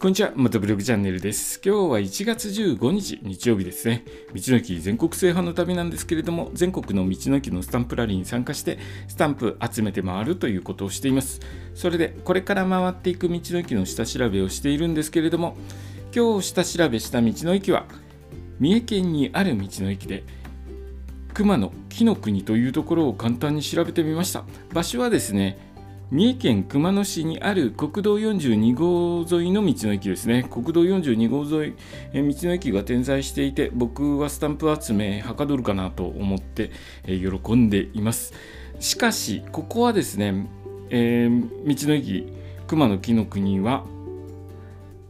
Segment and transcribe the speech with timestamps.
[0.00, 1.60] こんにちは、またブログチャンネルです。
[1.62, 4.02] 今日は1月15日、日曜日ですね。
[4.34, 8.78] 道の駅全国制覇の旅なんですけれども、全国の道の駅のスタンプラリーに参加して、
[9.08, 11.40] スタンプ集めて回るということをしています。
[11.74, 15.54] それで、これから回っていく道の駅の下調べをしているんですけれども、
[16.16, 17.84] 今日下調べした道の駅は、
[18.58, 20.24] 三重県にある道の駅で、
[21.34, 24.46] 熊野木の国というところを簡単に調べてみました。
[24.72, 25.58] 場所はですね、
[26.10, 30.44] 三重県熊野市にある国道42号沿いの道の駅ですね。
[30.50, 31.74] 国道42号沿い、
[32.12, 36.72] え道の駅が点在していて、僕はスタンプ集めはかどるかなと思って、
[37.04, 38.34] え喜んでいます。
[38.80, 40.48] しかし、ここはですね、
[40.90, 42.26] えー、道の駅
[42.66, 43.84] 熊野木の国は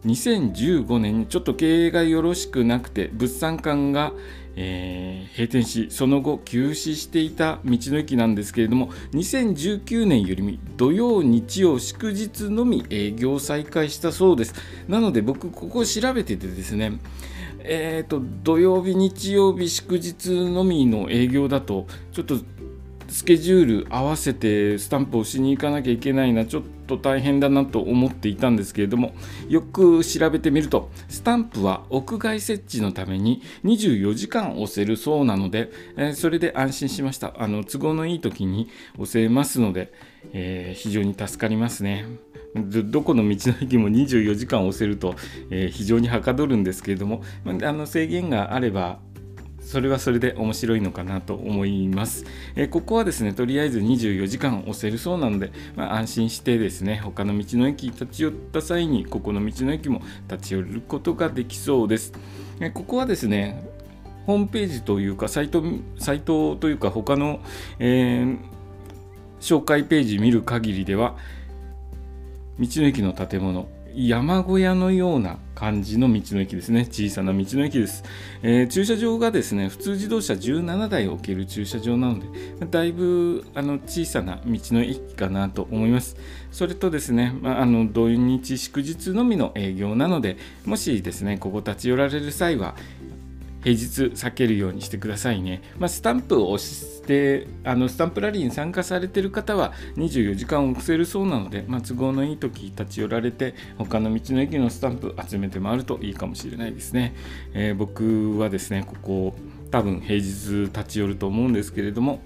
[0.07, 4.13] 2015年にちょっと経営がよろしくなくて物産館が
[4.57, 14.55] えー、閉店しその後休止していた道の駅なんですけれども2019年より土曜日曜祝日のみ営業再開したそうです。
[14.89, 16.99] なので僕ここ調べててですね
[17.63, 22.37] えーと、土曜日日曜日祝日のみの営業だとちょっと
[23.11, 29.13] スケジュール合わせてスタンプをしに行かなきゃいけないなちょっと大変だなと思っていたんですけれども
[29.49, 37.35] よく調べてみるとスタンプは屋外設置のために24時間押せるそうなので、えー、それで安心しました。
[37.39, 39.93] あの都合のいい時に押せますので、
[40.33, 42.07] えー、非常に助かりますね。
[42.55, 45.15] どこの道の駅も24時間押せると、
[45.51, 48.99] えー、非常にはかどるんですけれども、まあの制限があれば
[49.71, 52.24] それはそれで面白いのかなと思います。
[52.57, 62.12] え、ここはですね、とりあえず24時間押せるそうなので、まあ、安心してですね、他の道の駅立ち寄った際に、ここの道の駅も立ち寄ることができそうです。
[62.59, 63.65] え、ここはですね、
[64.27, 65.62] ホームページというか、サイト、
[66.00, 67.38] サイトというか、他の、
[67.78, 68.38] えー、
[69.41, 71.16] 紹介ページ見る限りでは、
[72.59, 76.87] 道の駅の建物、山小屋のような感じの道の駅ですね。
[76.91, 78.05] 小さな道の駅です。
[78.43, 82.27] えー、駐車場がですね、普通自動車17台置ける駐車場なので、
[82.71, 86.17] だいぶあの小さな道の駅かなと思います。
[86.51, 92.77] それとですね、まあ、あの土日祝日のみの営業なので、もしですね、ここ立ち寄られる際は、
[93.62, 95.62] 平日避けるようにしてくださいね。
[95.78, 107.15] まあ、スタンプを押してあのスタンプラリーに参加されてる方は24時間押せるそうなので、まあ、都合のいい時立ち寄られて他の道の駅のスタンプ集めて回るといいかもしれないですね。
[107.53, 109.34] えー、僕はですねここ
[109.71, 112.21] 多分平日立ち寄ると思うんですけれども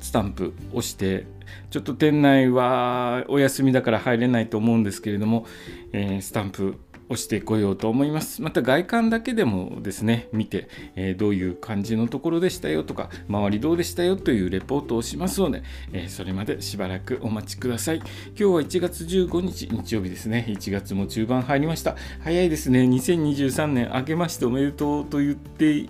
[0.00, 1.26] スタンプ押して
[1.70, 5.46] ちょっと店内はお休みだから入れないと思うんですけれども、
[5.92, 6.78] えー、スタンプ
[7.10, 8.40] 押してこようと思います。
[8.40, 15.62] また外観だけでもですね、見て、えー、どういう感じのところでしたよとか、周りどうでしたよというレポートをしますので、
[15.92, 17.96] えー、それまでしばらくお待ちください。
[17.98, 18.06] 今
[18.36, 20.46] 日は1月15日、日曜日ですね。
[20.48, 21.96] 1月も中盤入りました。
[22.20, 22.82] 早いですね。
[22.82, 25.86] 2023年明けましておめでとうと言って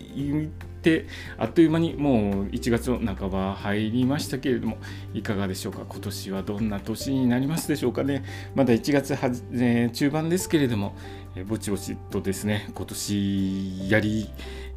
[0.80, 4.78] ってあっという間にもう1月の半ば入りましたけれども
[5.12, 5.84] いかがでしょうか？
[5.86, 8.24] 今年はどんな年になりますでしょうかね？
[8.54, 9.18] まだ1月は、
[9.52, 10.96] えー、中盤ですけれども、
[11.36, 14.30] えー、ぼちぼちとですね今年やり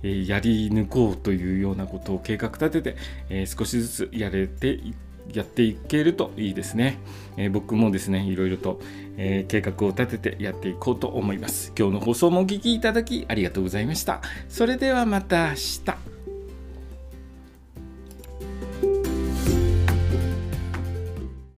[0.03, 2.97] やり抜こうというようなことを計画立てて、
[3.29, 7.00] え、少しずつやれていってやっていけるといいですね。
[7.38, 8.79] えー、僕もですね、いろいろと、
[9.17, 11.72] えー、計画を立ててやっていこうと思います。
[11.78, 14.22] 今日の放送もお聴きいただきありがとうございました。
[14.50, 16.12] それではまた明日。